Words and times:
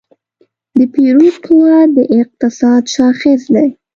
د 0.77 0.79
پیرود 0.93 1.35
قوت 1.45 1.89
د 1.97 1.97
اقتصاد 2.19 2.83
شاخص 2.95 3.41
دی. 3.55 3.67